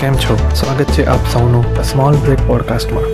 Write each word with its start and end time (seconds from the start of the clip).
કેમ 0.00 0.14
છો? 0.14 0.36
સ્વાગત 0.54 0.84
છે 0.84 1.06
આપ 1.06 1.18
સૌનું 1.32 1.82
small 1.82 2.14
break 2.14 2.38
પોડકાસ્ટમાં 2.46 3.04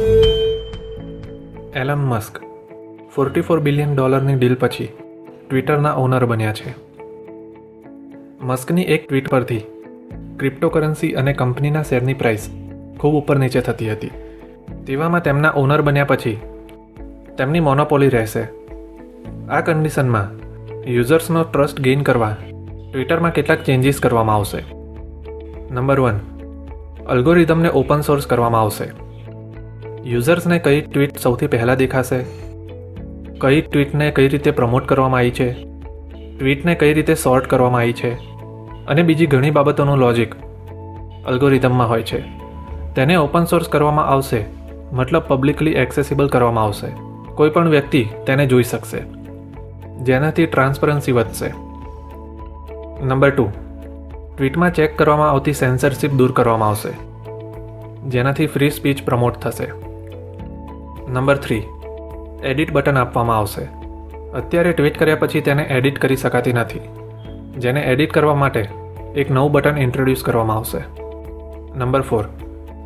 Elon 1.74 1.98
Musk 1.98 2.40
forty 3.14 3.40
four 3.40 3.60
billion 3.60 3.94
ડોલરની 3.94 4.35
ડીલ 4.35 4.54
પછી 4.54 4.88
ટ્વિટરના 5.50 5.92
ઓનર 5.92 6.24
બન્યા 6.24 6.53
છે. 6.53 6.74
મસ્કની 8.40 8.82
એક 8.82 9.08
ટ્વીટ 9.08 9.29
પરથી 9.29 9.58
ક્રિપ્ટોકરન્સી 10.38 11.12
અને 11.12 11.32
કંપનીના 11.32 11.82
શેરની 11.82 12.14
પ્રાઇસ 12.14 12.50
ખૂબ 13.01 13.14
ઉપર 13.14 13.39
નીચે 13.39 13.61
થતી 13.61 13.93
હતી. 13.93 14.11
તેવામાં 14.87 15.23
તેમના 15.23 15.53
ઓનર 15.57 15.83
બન્યા 15.83 16.05
પછી 16.05 16.41
તેમની 17.39 17.61
મોનોપોલી 17.61 18.09
રહેશે. 18.09 18.49
આ 19.49 19.61
કન્ડિશનમાં 19.61 20.30
યુઝર્સનો 20.91 21.43
ટ્રસ્ટ 21.43 21.80
ગેઇન 21.80 22.03
કરવા 22.03 22.37
ટ્વિટરમાં 22.93 23.33
કેટલાક 23.33 23.64
ચેન્જીસ 23.64 24.01
કરવામાં 24.01 24.37
આવશે. 24.37 24.64
નંબર 25.71 26.01
વન 26.01 26.21
અલ્ગોરિધમને 27.12 27.68
ઓપન 27.68 28.00
સોર્સ 28.00 28.26
કરવામાં 28.26 28.61
આવશે. 28.61 28.84
યુઝર્સને 30.04 30.58
કઈ 30.58 30.80
ટ્વીટ 30.80 31.18
સૌથી 31.18 31.46
પહેલાં 31.46 31.76
દેખાશે? 31.76 32.25
કઈ 33.41 33.61
ટ્વીટને 33.61 34.11
કઈ 34.11 34.28
રીતે 34.28 34.50
પ્રમોટ 34.50 34.86
કરવામાં 34.86 35.19
આવી 35.19 35.30
છે? 35.30 35.53
ટ્વીટને 36.39 36.75
કઈ 36.75 36.92
રીતે 36.92 37.14
સોર્ટ 37.14 37.47
કરવામાં 37.47 37.80
આવી 37.80 37.92
છે? 37.92 38.14
અને 38.86 39.03
બીજી 39.03 39.27
ઘણી 39.27 39.50
બાબતોનું 39.50 39.97
લોજિક 39.97 40.34
અલ્ગોરિધમમાં 41.27 41.89
હોય 41.89 42.03
છે. 42.03 42.20
તેને 42.94 43.17
ઓપન 43.17 43.44
સોર્સ 43.44 43.69
કરવામાં 43.69 44.06
આવશે, 44.06 44.44
મતલબ 44.92 45.22
પબ્લિકલી 45.22 45.70
એક્સેસિબલ 45.70 46.28
કરવામાં 46.28 46.64
આવશે. 46.64 46.89
કોઈ 47.34 47.50
પણ 47.50 47.69
વ્યક્તિ 47.69 48.08
તેને 48.27 48.47
જોઈ 48.47 48.62
શકશે. 48.62 48.98
જેનાથી 50.05 50.47
ટ્રાન્સપરન્સી 50.47 51.12
વધશે. 51.12 51.53
નંબર 53.05 53.31
ટુ 53.31 53.50
ટ્વીટમાં 54.36 54.75
ચેક 54.75 54.98
કરવામાં 54.98 55.31
આવતી 55.31 55.53
સેન્સરશિપ 55.53 56.12
દૂર 56.12 56.33
કરવામાં 56.33 56.69
આવશે. 56.69 56.92
જેનાથી 58.09 58.47
ફ્રી 58.47 58.70
સ્પીચ 58.70 59.05
પ્રમોટ 59.05 59.34
થશે. 59.34 59.67
નંબર 61.09 61.37
થ્રી 61.37 61.62
એડિટ 62.43 62.73
બટન 62.73 62.98
આપવામાં 62.98 63.39
આવશે. 63.39 63.65
અત્યારે 64.31 64.73
ટ્વીટ 64.73 64.98
કર્યા 64.98 65.17
પછી 65.17 65.41
તેને 65.41 65.62
એડિટ 65.62 65.98
કરી 65.98 66.17
શકાતી 66.17 66.53
નથી. 66.53 66.81
જેને 67.59 67.81
એડિટ 67.81 68.12
કરવા 68.12 68.34
માટે 68.34 68.69
એક 69.17 69.31
નવું 69.31 69.53
બટન 69.53 69.79
ઇન્ટ્રોડ્યુસ 69.79 70.25
કરવામાં 70.25 70.56
આવશે. 70.56 70.78
નંબર 71.78 72.01
ફોર 72.01 72.25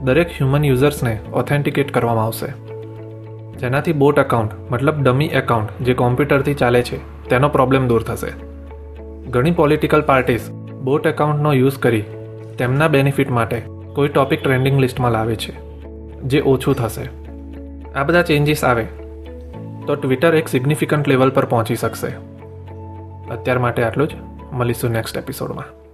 દરેક 0.02 0.28
હ્યુમન 0.28 0.64
યુઝર્સને 0.64 1.20
ઓથેન્ટિકેટ 1.32 1.92
કરવામાં 1.92 2.24
આવશે. 2.24 2.46
જેનાથી 3.58 3.92
બોટ 3.92 4.18
એકાઉન્ટ 4.18 4.72
મતલબ 4.72 5.02
ડમી 5.02 5.26
એકાઉન્ટ 5.26 5.70
જે 5.80 5.94
કોમ્પ્યુટરથી 5.94 6.54
ચાલે 6.54 6.82
છે, 6.82 7.28
તેનો 7.28 7.48
પ્રોબ્લેમ 7.48 7.88
દૂર 7.88 8.02
થશે. 8.02 8.30
ઘણી 9.30 9.50
પોલિટિકલ 9.50 10.02
પાર્ટીઝ 10.02 10.40
બોટ 10.86 11.06
એકાઉન્ટનો 11.06 11.52
યુઝ 11.52 11.78
કરી 11.78 12.04
તેમના 12.58 12.88
બેનિફિટ 12.88 13.30
માટે 13.30 13.62
કોઈ 13.94 14.08
ટોપિક 14.08 14.42
ટ્રેન્ડિંગ 14.42 14.80
લિસ્ટમાં 14.80 15.10
લાવે 15.10 15.36
છે, 15.36 15.52
જે 16.20 16.40
ઓછું 16.40 16.74
થશે. 16.74 17.06
આ 17.92 18.04
બધા 18.04 18.22
ચેન્જીસ 18.22 18.64
આવે 18.64 18.84
તો 19.86 19.94
ટ્વિટર 20.02 20.34
એક 20.34 20.48
સિગ્નિફિકન્ટ 20.48 21.08
લેવલ 21.08 21.30
પર 21.30 21.44
પહોંચી 21.44 21.76
શકશે. 21.76 22.06
અત્યાર 23.30 23.58
માટે 23.58 23.82
આટલું 23.82 24.08
જ. 24.08 24.12
મળીશું 24.52 24.90
નેક્સ્ટ 24.90 25.16
એપિસોડમાં. 25.16 25.85